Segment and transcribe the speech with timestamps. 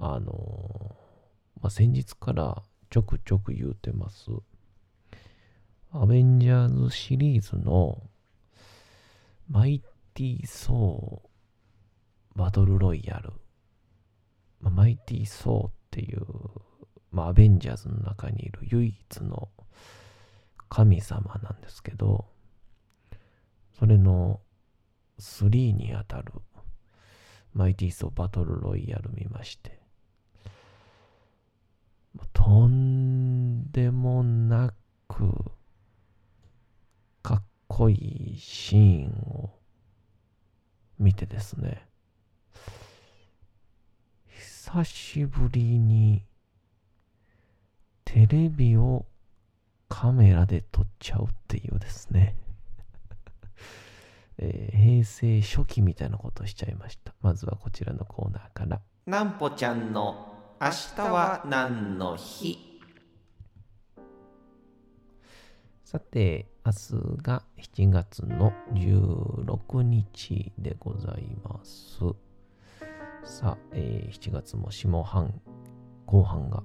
[0.00, 0.96] あの、
[1.60, 4.30] まあ、先日からちょくちょく言うてます。
[5.92, 8.02] アベンジャーズシリーズの
[9.48, 9.82] マイ
[10.14, 13.32] ティー・ソーバトルロイヤル。
[14.60, 16.24] まあ、マイティー・ソーっていう、
[17.10, 19.50] まあ、アベンジャーズの中にいる唯一の
[20.70, 22.26] 神様なんですけど、
[23.78, 24.40] それの
[25.18, 26.32] 3にあたる
[27.52, 29.79] マイティー・ソーバトルロイヤル見まして、
[32.32, 34.72] とんでもな
[35.08, 35.32] く
[37.22, 39.50] かっこいいシーンを
[40.98, 41.86] 見てですね。
[44.28, 46.24] 久しぶりに
[48.04, 49.06] テレビを
[49.88, 52.36] カメラで撮っちゃうっていうですね、
[54.38, 57.14] えー平成初期みたいなことをしちゃいました。
[57.20, 58.80] まずはこちらのコーナーから。
[59.06, 60.29] なんぽちゃんの
[60.62, 62.58] 明日は何の日？
[65.84, 72.00] さて、明日が7月の16日でございます。
[73.24, 75.40] さあ、えー7月も下半、
[76.04, 76.62] 後半が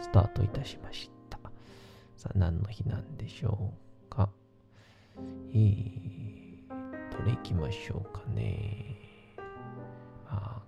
[0.00, 1.40] スタートいたしました。
[2.16, 3.74] さあ、何の日なんでしょ
[4.06, 4.28] うか？
[5.52, 6.68] えー、
[7.10, 8.94] どれ行きましょうかね。
[10.28, 10.62] あ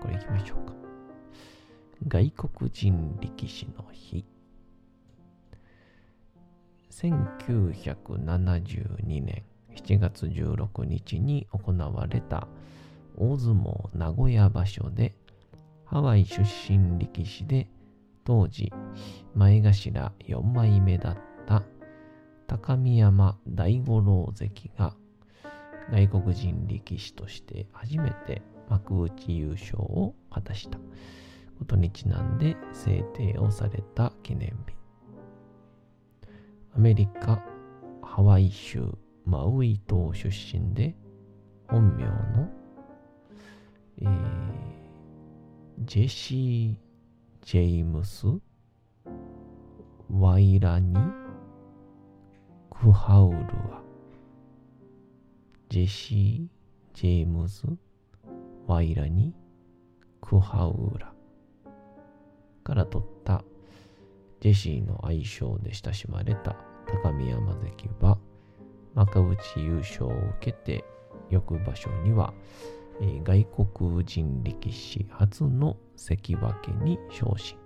[0.00, 0.91] これ行きましょうか。
[2.08, 4.24] 外国人力士の日。
[6.90, 9.44] 1972年
[9.76, 12.48] 7月16日に行われた
[13.16, 15.14] 大相撲名古屋場所で
[15.84, 17.68] ハワイ出身力士で
[18.24, 18.72] 当時
[19.34, 21.62] 前頭4枚目だった
[22.48, 24.96] 高見山大五郎関が
[25.90, 30.78] 外国人力士として初めて幕内優勝を果たした
[31.62, 34.74] ことにちなんで制定をされた記念日。
[36.74, 37.40] アメリカ・
[38.02, 38.82] ハワイ州
[39.24, 40.96] マウイ島出身で、
[41.68, 42.50] 本名の、
[44.00, 44.72] えー
[45.84, 46.76] ジェシー・
[47.46, 48.26] ジェイムス・
[50.10, 50.96] ワイラニ・
[52.70, 53.82] クハウルは、
[55.68, 57.64] ジェシー・ジェイムス・
[58.66, 59.32] ワイラニ・
[60.20, 61.12] クハウラ。
[62.62, 63.44] から取った
[64.40, 66.56] ジェシーの愛称で親しまれた
[66.86, 68.18] 高見山関は
[68.94, 70.84] 幕内優勝を受けて
[71.30, 72.34] 翌場所には、
[73.00, 77.56] え外国人力士初の関脇に昇進。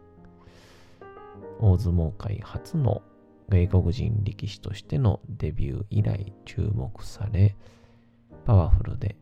[1.59, 3.03] 大相撲界初の
[3.49, 7.57] 外国人力士としてのデビュー以来注目され
[8.45, 9.17] パワフルで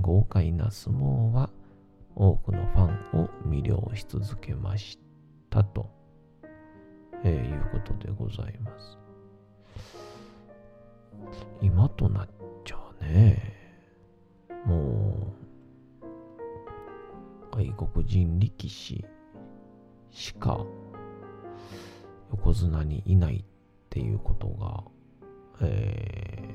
[0.00, 1.50] 豪快な相撲は
[2.14, 5.09] 多くのファンを魅了し続けました。
[5.50, 6.00] と
[7.22, 8.98] えーいうことでございます。
[11.60, 12.28] 今となっ
[12.64, 13.76] ちゃうね、
[14.64, 15.34] も
[17.52, 19.04] う、外国人力士
[20.10, 20.64] しか
[22.30, 23.44] 横綱にいないっ
[23.90, 24.84] ていうことが、
[25.60, 26.54] え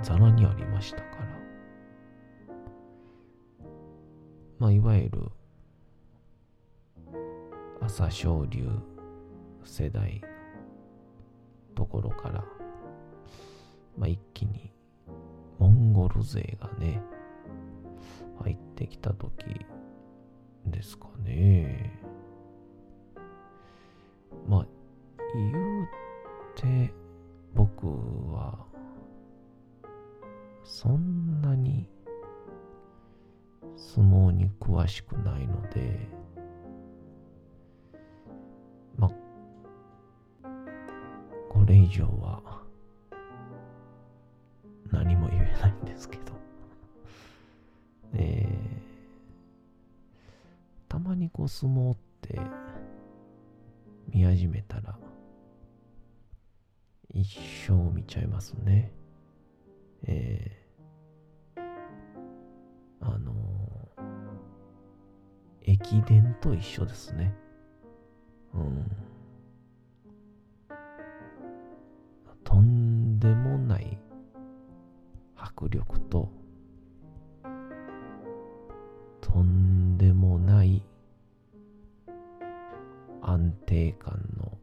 [0.00, 1.26] ー、ざらにありましたから、
[4.58, 5.30] まあ、いわゆる、
[7.86, 8.66] 朝青龍
[9.62, 10.22] 世代
[11.74, 12.42] ところから、
[13.98, 14.72] まあ、一気に
[15.58, 17.02] モンゴル勢がね、
[18.42, 19.66] 入ってきた時
[20.64, 22.00] ですかね。
[24.48, 24.66] まあ、
[25.34, 25.88] 言う
[26.56, 26.90] て、
[27.52, 27.86] 僕
[28.32, 28.64] は、
[30.64, 31.86] そんなに
[33.76, 36.23] 相撲に詳しくないので、
[41.84, 42.40] 以上は
[44.90, 46.32] 何も言えないんですけど、
[48.14, 52.40] えー、たまにこう相撲って
[54.08, 54.98] 見始めたら
[57.10, 57.38] 一
[57.68, 58.90] 生見ちゃいますね。
[60.04, 61.62] えー、
[63.00, 67.34] あのー、駅伝と一緒ですね。
[68.54, 69.13] うん。
[75.68, 76.30] 力と、
[79.20, 80.82] とんでもない
[83.22, 84.58] 安定感の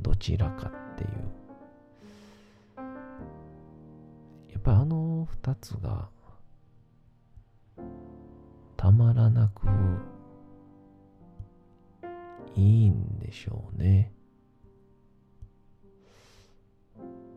[0.00, 1.10] どちらかっていう。
[4.50, 6.08] やっぱあの二つが
[8.76, 9.66] たまらなく
[12.54, 14.12] いいんでしょうね。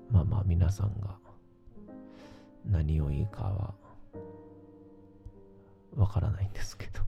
[0.09, 1.17] まあまあ皆さんが
[2.65, 3.73] 何をいいかは
[5.95, 7.01] わからないんですけど。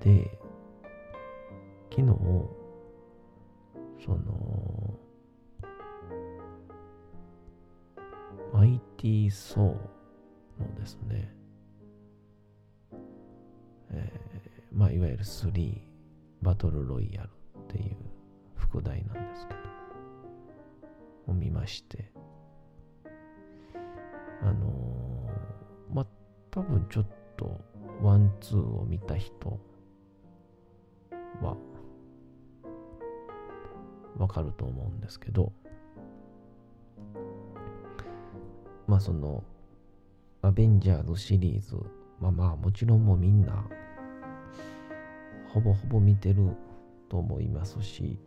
[0.00, 0.38] で、
[1.90, 2.06] 昨日、
[4.04, 4.98] その、
[8.52, 11.34] マイティー・ソーのですね、
[13.90, 15.80] えーまあ、いわゆる3
[16.42, 17.30] バトルロイヤル
[21.68, 22.10] して、
[24.42, 26.06] あのーまあ、
[26.50, 27.06] 多分ちょっ
[27.36, 27.60] と
[28.02, 29.58] ワン、ツーを見た人
[31.42, 31.56] は
[34.16, 35.52] わかると思うんですけど、
[38.86, 39.44] まあその、
[40.42, 41.76] アベンジャーズシリーズ、
[42.20, 43.64] まあまあもちろんもうみんな、
[45.48, 46.50] ほぼほぼ見てる
[47.08, 48.18] と思いますし、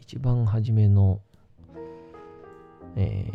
[0.00, 1.20] 一番初めの、
[2.96, 3.26] え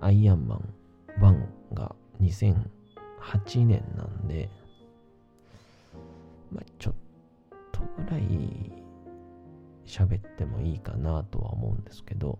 [0.00, 0.74] ー、アイアンマン
[1.20, 4.48] 1が2008年なんで、
[6.52, 6.94] まあちょっ
[7.72, 8.72] とぐらい
[9.86, 12.38] 喋ってもいいかなとは思うんですけど、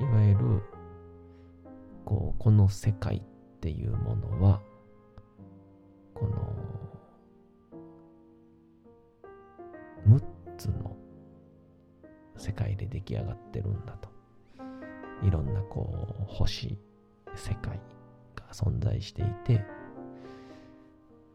[0.00, 0.62] いわゆる、
[2.06, 3.22] こう、この世界っ
[3.60, 4.62] ていうものは、
[12.80, 14.08] で出来上がってるんだと。
[15.22, 16.78] いろんなこう、星、
[17.34, 17.78] 世界
[18.34, 19.64] が存在していて、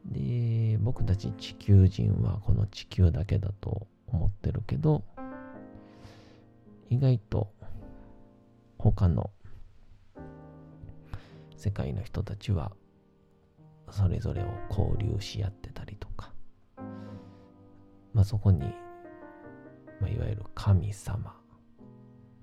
[0.06, 5.03] で、僕たち地球人はこの地球だけだと思ってるけど、
[6.89, 7.51] 意外と
[8.77, 9.29] 他の
[11.55, 12.72] 世界の人たちは
[13.89, 16.34] それぞれを交流し合ってたりとか、
[18.13, 18.62] まあそこに、
[20.00, 21.36] まあ、いわゆる神様、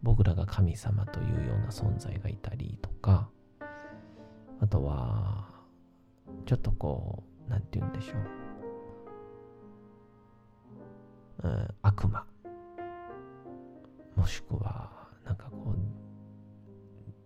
[0.02, 3.30] 僕らが神様というような存在がいたりとか、
[4.60, 5.48] あとは、
[6.44, 8.14] ちょっとこう、なんて言うんでしょ
[11.44, 12.24] う、うん、悪魔、
[14.16, 14.90] もしくは、
[15.24, 15.74] なんかこ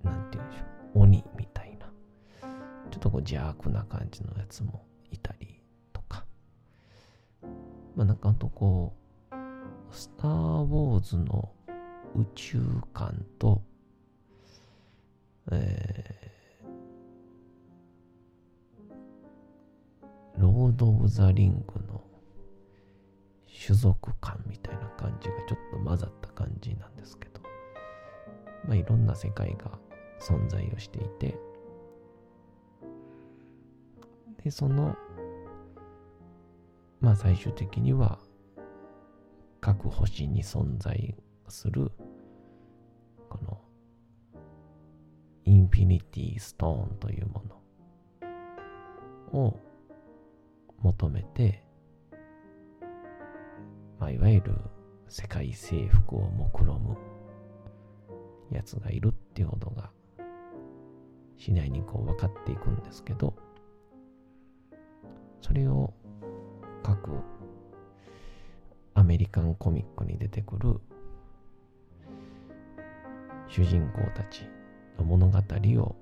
[0.02, 0.64] う、なんて言うんでしょ
[0.96, 1.86] う、鬼みたいな、
[2.90, 5.62] ちょっとこう邪悪な感じのやつもいたり
[5.94, 6.26] とか、
[7.94, 8.94] まあなんかほんとこ
[9.30, 9.34] う、
[9.90, 11.55] スター・ウォーズの
[12.16, 12.60] 宇宙
[12.94, 13.62] 観と、
[15.52, 22.02] えー、ロード・オブ・ザ・リングの
[23.66, 27.40] 種族感みたいな感じがちょっと混ざった感じなんですけど、
[28.66, 29.78] まあいろんな世界が
[30.20, 31.38] 存在をしていて、
[34.42, 34.96] で、その、
[37.00, 38.18] まあ最終的には
[39.60, 41.14] 各星に存在
[41.48, 41.90] する
[45.76, 47.42] フィニティストーンというも
[49.34, 49.60] のを
[50.80, 51.62] 求めて、
[54.00, 54.54] まあ、いわゆる
[55.06, 56.96] 世界征服を目論む
[58.56, 59.90] やつがいるっていうことが
[61.36, 63.34] 次第にこう分かっていくんですけど、
[65.42, 65.92] それを
[66.82, 67.10] 各
[68.94, 70.80] アメリカンコミックに出てくる
[73.46, 74.48] 主人公たち
[74.98, 75.96] の物語を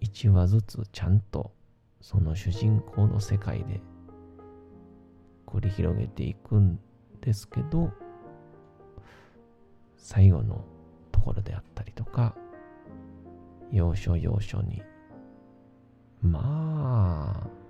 [0.00, 1.52] 1話ずつちゃんと
[2.00, 3.80] その主人公の世界で
[5.46, 6.78] 繰り広げていくん
[7.20, 7.92] ですけど
[9.96, 10.64] 最後の
[11.12, 12.34] ところであったりとか
[13.70, 14.82] 要所要所に
[16.20, 17.62] まあ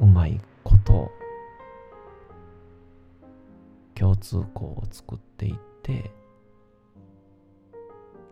[0.00, 1.10] うまいこと
[3.94, 6.10] 共通項を作っていって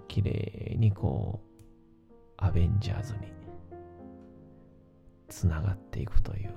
[0.09, 3.21] 綺麗にこうアベンジャーズに
[5.29, 6.55] つながっていくという。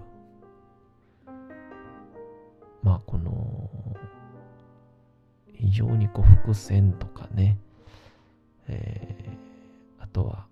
[2.81, 3.69] まあこの
[5.53, 7.59] 非常にこう伏線とかね、
[8.67, 10.47] えー、あとは、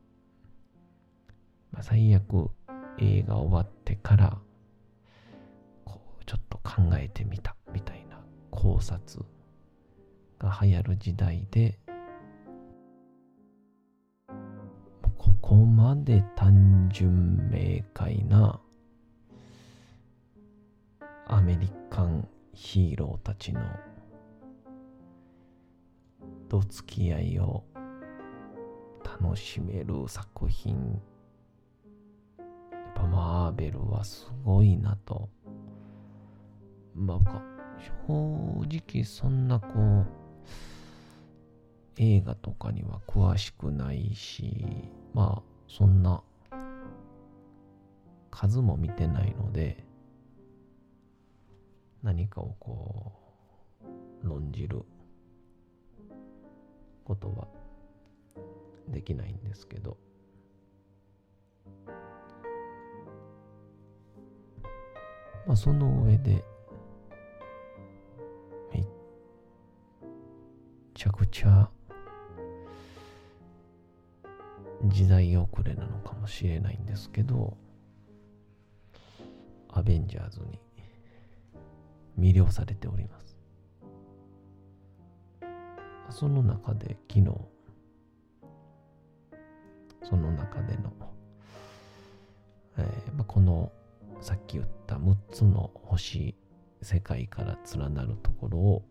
[1.72, 2.50] まあ、最悪
[3.00, 4.38] 映画終わってから
[5.86, 8.20] こうちょっと考えてみたみたいな
[8.52, 9.24] 考察
[10.40, 11.80] が流行る時代で
[15.48, 18.60] ここまで単純明快な
[21.26, 23.62] アメリカンヒーローたちの
[26.50, 27.64] と付き合いを
[29.22, 31.00] 楽しめる作品。
[32.38, 35.30] やっぱマーベルはすごいなと。
[36.94, 37.42] まあ
[38.06, 40.06] 正直そんなこう
[41.98, 44.66] 映画とかには詳しくないし
[45.14, 46.22] まあそんな
[48.30, 49.84] 数も見てないので
[52.04, 53.14] 何かをこ
[54.24, 54.84] う論じる
[57.04, 57.48] ことは
[58.90, 59.98] できないんですけど。
[65.48, 66.44] まあその上で
[68.74, 68.86] めっ
[70.94, 71.70] ちゃくちゃ
[74.86, 77.58] 時代遅れなのかもしれないんですけど
[79.70, 80.60] アベンジャーズに
[82.20, 83.38] 魅了されております。
[86.10, 87.32] その中で昨日、
[90.04, 90.92] その中での、
[92.78, 93.72] えーまあ、この
[94.22, 96.34] さっき言った6つの星、
[96.82, 98.84] 世界から連なるところを、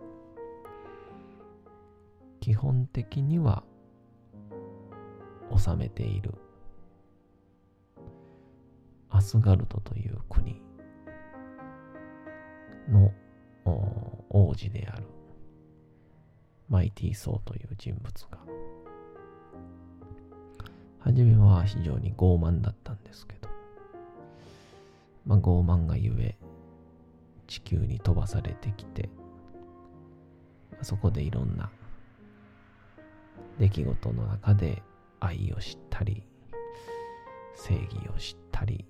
[2.41, 3.65] 基本的には
[5.55, 6.35] 治めている。
[9.09, 10.61] アスガルドという国
[12.89, 13.13] の
[14.31, 15.07] 王子である。
[16.69, 18.39] マイティー・ソーという人物が。
[21.07, 23.49] 初めは非常に傲慢だったんですけど、
[25.25, 26.35] まあ、傲慢がゆえ
[27.47, 29.09] 地球に飛ばされてきて
[30.83, 31.71] そこでいろんな
[33.61, 34.83] 出来事の中で
[35.21, 36.27] 愛を知ったり
[37.55, 38.85] 正義を知ったり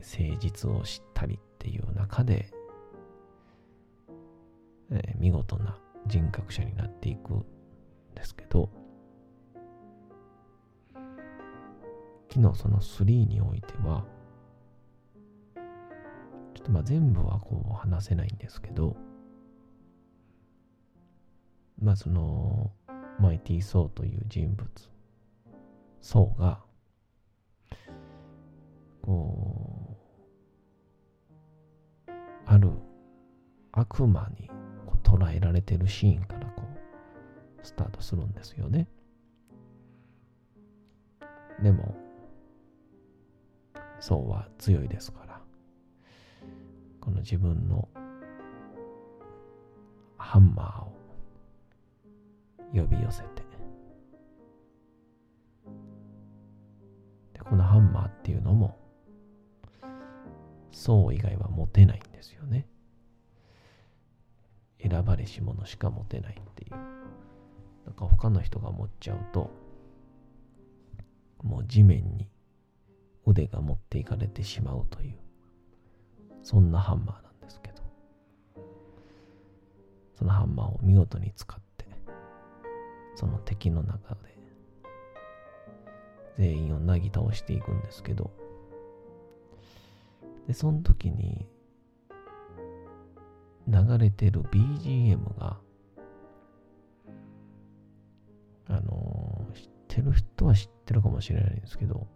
[0.00, 2.50] 誠実を知ったりっていう中で、
[4.90, 7.44] えー、見事な人格者になっていくん
[8.14, 8.70] ですけど
[12.30, 14.04] 昨日その3においては
[16.54, 18.96] ちょっとまあ全部はこう話せないんですけど
[21.80, 22.70] まあその
[23.18, 24.68] マイティ・ソーという人物。
[26.00, 26.60] ソーが
[29.02, 29.96] こ
[32.06, 32.10] う
[32.46, 32.70] ある
[33.72, 34.50] 悪魔に
[35.02, 38.88] 捉えられてるシーンからこうスタートするんですよね。
[41.62, 41.94] でも
[43.98, 45.40] ソーは強いですから
[47.00, 47.88] この自分の
[50.16, 50.97] ハンマーを
[52.72, 53.42] 呼び寄せて。
[57.32, 58.78] でこのハンマーっていうのも
[60.70, 62.66] そう以外は持てないんですよね。
[64.80, 66.70] 選ばれし者しか持てないっていう。
[66.72, 69.50] なんか他の人が持っちゃうと
[71.42, 72.28] もう地面に
[73.26, 75.18] 腕が持っていかれてしまうという
[76.42, 77.78] そんなハンマーなんですけど。
[80.18, 81.67] そのハンマーを見事に使って
[83.18, 84.38] その敵の中で
[86.36, 88.30] 全員をなぎ倒していくんですけど。
[90.46, 91.46] でその時に
[93.66, 95.58] 流れてる BGM が
[98.68, 102.06] あのー、知ってる人は知ってるかもしれないんですけど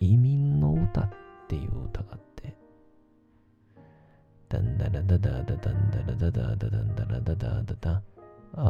[0.00, 1.10] 移民の歌っ
[1.48, 2.56] ていう歌があって、
[4.48, 8.02] ダンダラダダダダンダラダダダダンダラダダダダ、
[8.54, 8.62] あ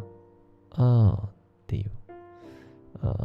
[0.00, 1.30] ー、あーっ
[1.66, 1.90] ていう、
[3.02, 3.18] あー、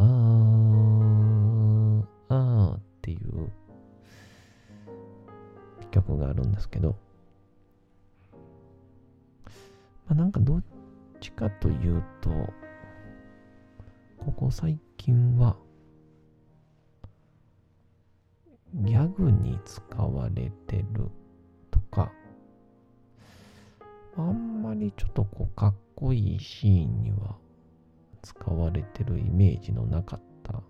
[2.29, 3.51] あーっていう。
[5.93, 6.95] 曲があるんですけど、
[10.07, 10.63] まあ、なんかどっ
[11.21, 12.29] ちかというと、
[14.17, 15.55] ここ最近は、
[18.73, 21.11] ギャグに使われてる
[21.69, 22.11] とか、
[24.17, 27.37] あんまりちょっとこうかっこいいシーンには
[28.21, 30.61] 使われてるイメージのなかった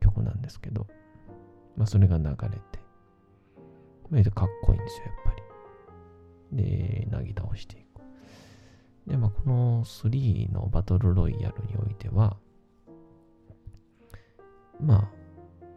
[0.00, 0.86] 曲なんですけど、
[1.76, 2.38] まあそれが流れて、
[4.10, 5.32] まあ、かっこいいんですよ、やっぱ
[6.52, 6.62] り。
[6.62, 8.00] で、なぎ倒していく。
[9.10, 12.36] で、まあこの3のバトルロイヤルにおいては、
[14.80, 15.08] まあ、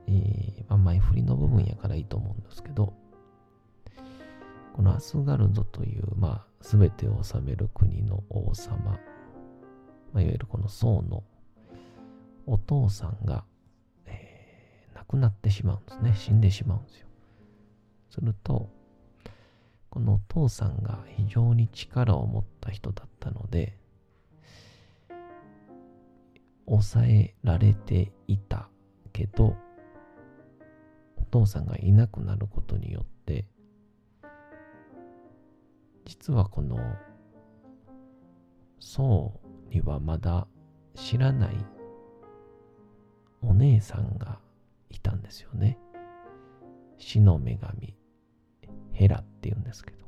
[0.08, 2.94] えー、まあ前振りの部分やからいいと思うんですけど、
[4.74, 9.00] このアスガルドという、まあ、すべてを治める国の王様、ま
[10.16, 11.24] あ、いわゆるこの宋の
[12.46, 13.44] お父さんが、
[14.06, 14.42] えー
[15.02, 16.14] 亡くなってしまうんですね。
[16.16, 17.08] 死んでしまうんですよ。
[18.12, 18.70] すると、
[19.90, 23.78] このお父さんが非常に力を持った人だったので、
[26.66, 28.70] 抑えられていた
[29.12, 29.56] けど、
[31.18, 33.21] お父さんがいなくなることによって、
[36.06, 36.78] 実はこの
[38.80, 39.40] 宋
[39.70, 40.48] にはまだ
[40.96, 41.56] 知らない
[43.42, 44.40] お姉さんが
[44.90, 45.78] いたんですよね。
[46.98, 47.96] 死の女神、
[48.92, 50.06] ヘラって言うんですけど。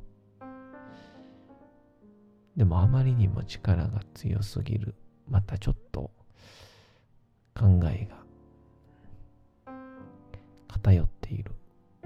[2.56, 4.94] でもあまりにも力が強すぎる。
[5.28, 6.10] またちょっと
[7.54, 9.72] 考えが
[10.68, 11.52] 偏っている。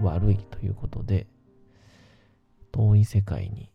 [0.01, 1.27] 悪いということで、
[2.71, 3.71] 遠い世界に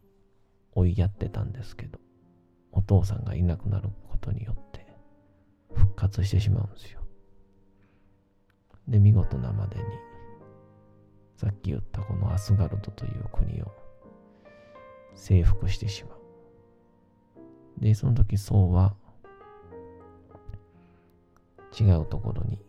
[0.76, 2.00] 追いやってたんですけど、
[2.72, 4.88] お父さんがいなくなることによって
[5.74, 7.02] 復活してしまうんですよ。
[8.88, 9.84] で、見事なまでに、
[11.38, 13.72] さっき言ったこのアスガルドという国を
[15.16, 16.20] 征服してしまう。
[17.80, 18.96] で、その時、ソウは
[21.80, 22.60] 違うところに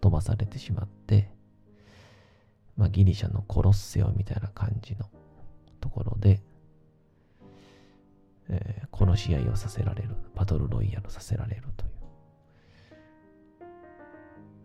[0.00, 1.30] 飛ばされてしまって、
[2.76, 5.06] まあ、ギリシャのコロッセオみたいな感じの
[5.80, 6.40] ところで、
[8.48, 11.90] えー殺し合いをさせられる、バトルロイヤルさせられるという。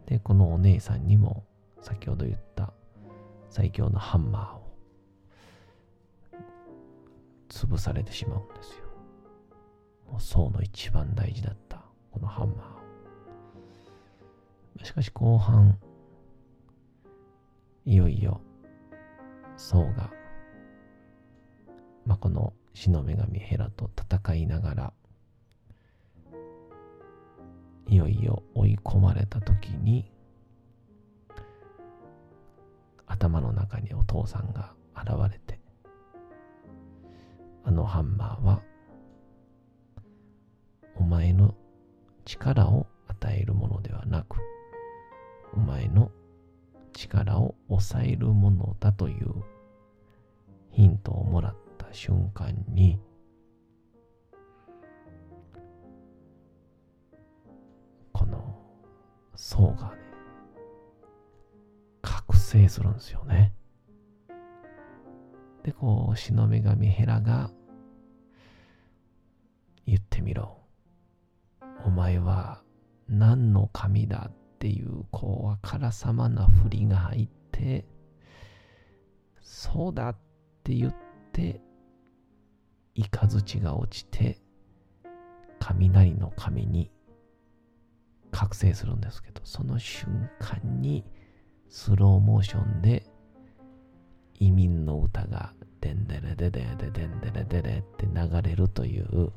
[0.08, 1.46] で、このお姉さんにも、
[1.82, 2.74] 先ほど言った
[3.50, 8.86] 最強のハンマーを潰されてしまうんですよ。
[10.10, 12.67] もう宋の一番大事だったこのハンマー
[14.82, 14.86] を。
[14.86, 15.78] しかし後半、
[17.86, 18.41] いよいよ
[19.58, 20.10] 宋が、
[22.06, 24.93] まあ、この死の女神ヘラと戦いながら、
[27.88, 30.12] いよいよ追い込まれた時に、
[33.05, 35.59] 頭の中にお父さんが現れて、
[37.63, 38.62] あのハンマーは、
[40.95, 41.53] お前の
[42.25, 44.38] 力を与えるものではなく、
[45.53, 46.12] お前の
[46.93, 49.33] 力を抑えるものだという
[50.71, 51.62] ヒントをもらった。
[51.93, 52.99] 瞬間に、
[58.12, 58.60] この
[59.36, 60.03] 層がね、
[62.01, 63.53] 覚醒するんですよね。
[65.63, 67.51] で、こう、死の女神ヘラが
[69.86, 70.58] 言ってみろ。
[71.86, 72.62] お前は
[73.08, 77.86] 何の神だっていう、こう、あからさまな振りが入って、
[79.41, 80.17] そうだっ
[80.63, 80.95] て言っ
[81.32, 81.62] て、
[82.95, 84.39] 雷が落ちて、
[85.60, 86.91] 雷の神に
[88.32, 91.06] 覚醒するんですけど、その瞬間に
[91.69, 93.06] スローモーションで
[94.39, 99.32] 移民の歌がデンデレデデデデンデレデレって流れるという、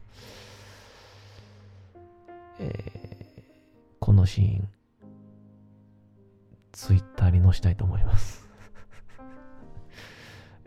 [2.58, 3.26] えー
[3.98, 4.68] このシーン、
[6.72, 8.46] ツイッターに載したいと思います。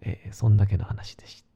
[0.01, 1.48] えーそんだけの話でした。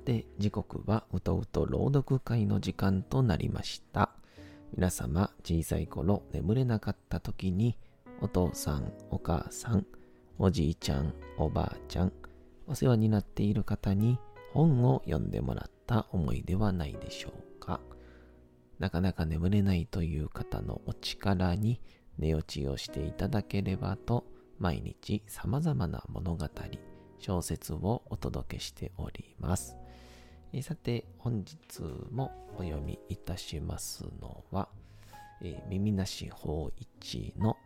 [0.00, 4.10] て、時刻はうとうと朗読会の時間となりました。
[4.74, 7.76] 皆様、小さい頃眠れなかった時に、
[8.20, 9.86] お父さん、お母さん、
[10.38, 12.12] おじいちゃん、おばあちゃん、
[12.66, 14.18] お世話になっている方に
[14.52, 17.80] 本を読んでもらった思いではないでしょうか。
[18.78, 21.80] なかなか眠れないという方のお力に
[22.18, 24.24] 寝落ちをしていただければと、
[24.58, 26.48] 毎日様々な物語、
[27.18, 29.79] 小説をお届けしております。
[30.52, 34.68] えさて、本日もお読みいたしますのは、
[35.42, 37.56] え耳なし法一の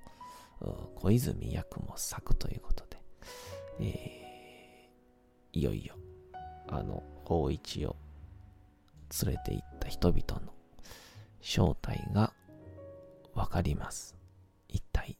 [0.96, 2.98] 小泉八雲作ということで、
[3.80, 5.94] えーいよいよ、
[6.68, 7.96] あの、法一を
[9.24, 10.52] 連れて行った人々の
[11.40, 12.32] 正体が
[13.34, 14.16] わかります。
[14.68, 15.16] 一体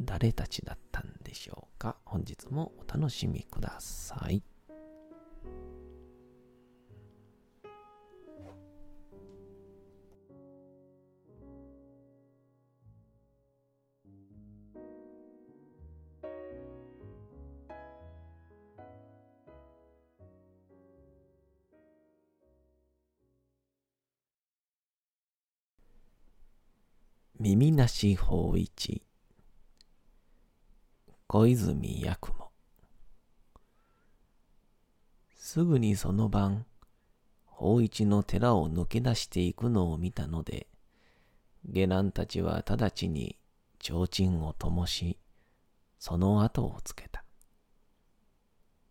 [0.00, 1.96] 誰たちだったんでしょうか？
[2.06, 4.42] 本日もお楽しみください。
[27.46, 29.02] 耳なし法一。
[31.26, 32.50] 小泉八雲。
[35.36, 36.64] すぐにその晩
[37.44, 40.68] 法一の寺を抜け出していくのを見たので
[41.66, 43.38] 下男たちは直ちに
[43.78, 45.18] 提灯を灯し
[45.98, 47.26] その後をつけた。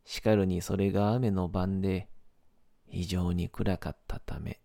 [0.05, 2.07] しかるにそれが雨の晩で
[2.85, 4.59] 非常に暗かったため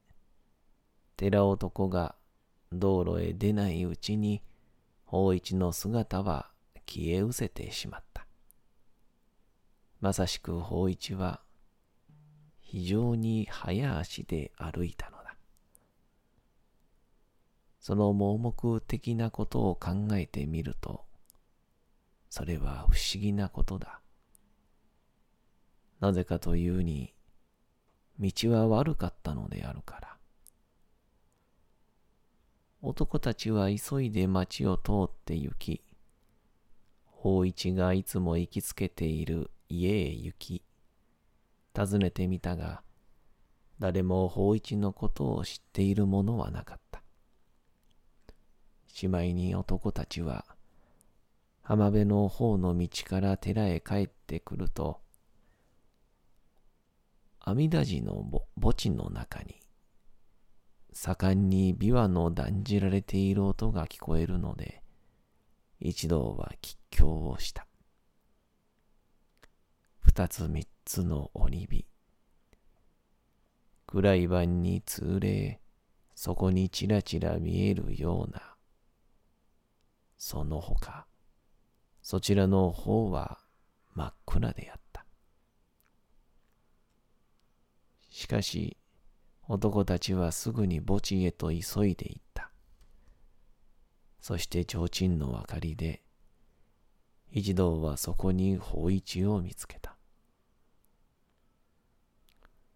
[1.16, 2.17] 寺男が
[2.72, 4.42] 道路へ出ないうちに
[5.04, 6.50] 法一の姿は
[6.86, 8.26] 消え失せてしまった。
[10.00, 11.40] まさしく法一は
[12.60, 15.34] 非常に早足で歩いたのだ。
[17.80, 21.06] その盲目的なことを考えてみると、
[22.28, 24.00] それは不思議なことだ。
[26.00, 27.14] なぜかというに、
[28.20, 30.07] 道は悪かったのであるから。
[32.80, 35.82] 男たちは急いで町を通って行き、
[37.06, 40.62] 法一がいつも行きつけている家へ行き、
[41.76, 42.82] 訪ねてみたが、
[43.80, 47.02] 誰も法一のことを知っている者はなかった。
[48.86, 50.44] しまいに男たちは、
[51.62, 55.00] 浜辺の方の道から寺へ帰ってくると、
[57.40, 58.24] 阿弥陀寺の
[58.60, 59.60] 墓地の中に、
[61.00, 64.82] 盛んに琵琶の断じられている音が聞こえるので、
[65.78, 67.68] 一同は吉祥をした。
[70.00, 71.86] 二つ三つの鬼火。
[73.86, 75.60] 暗い晩に通霊、
[76.16, 78.56] そこにちらちら見えるような。
[80.16, 81.06] その他、
[82.02, 83.38] そちらの方は
[83.94, 85.06] 真っ暗であった。
[88.10, 88.76] しかし、
[89.50, 92.50] 男たちはすぐに墓地へと急いで行った。
[94.20, 96.02] そして提灯の明かりで、
[97.30, 99.96] 一同はそこに法一を見つけた。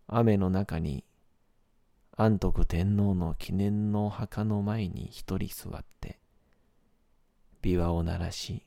[0.06, 1.04] 雨の中に、
[2.16, 6.20] 安徳天皇の記念の墓の前に一人座って、
[7.62, 8.66] 琵琶を鳴らし、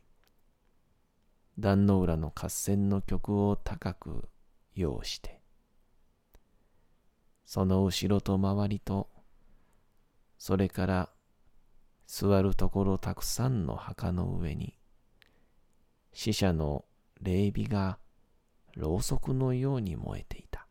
[1.57, 4.29] 壇の浦の合戦の曲を高く
[4.75, 5.41] 要して、
[7.45, 9.09] その後ろと周りと、
[10.37, 11.09] それから
[12.07, 14.75] 座るところたくさんの墓の上に、
[16.11, 16.85] 死者の
[17.21, 17.99] 霊火が
[18.75, 20.67] ろうそくのように燃えていた。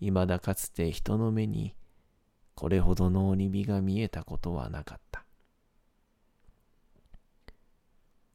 [0.00, 1.74] いまだかつて人の目に
[2.54, 5.24] これほどの鬼火が見えたことはなかった。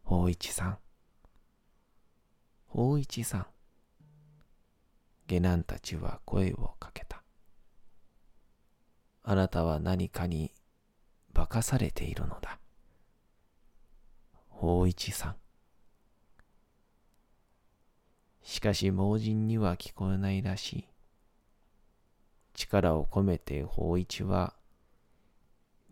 [0.04, 0.78] 法一さん、
[2.68, 3.48] 法一さん。
[5.32, 7.24] 下男たちは声をかけた。
[9.24, 10.52] あなたは何かに
[11.34, 12.60] 化かされているのだ。
[14.50, 15.36] 法一さん。
[18.42, 20.88] しかし盲人には聞こえないらしい。
[22.54, 24.54] 力を込めて法一は、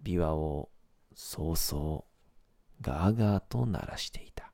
[0.04, 0.69] 琵琶を
[1.15, 2.06] そうそ
[2.80, 4.52] うガーガーと鳴らしていた。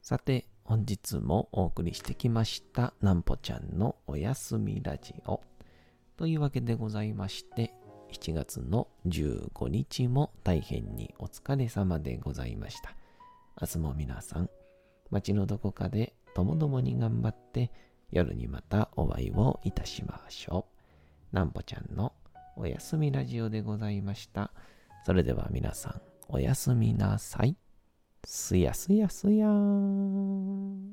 [0.00, 5.40] さて、本日もお送りしてきました、なんぽちゃんのおやすみラジオ。
[6.16, 7.74] というわけでございまして、
[8.12, 12.94] 7月の15日も大変にお疲れ様でございました。
[13.60, 14.48] 明日も皆さん、
[15.10, 17.72] 街のどこかでともどもに頑張って
[18.12, 20.68] 夜にまたお会いをいたしましょ
[21.32, 21.34] う。
[21.34, 22.12] なんぽちゃんの
[22.54, 24.52] おやすみラジオでございました。
[25.04, 27.56] それでは皆さんおやすみなさい。
[28.26, 30.89] すやすやすやーん。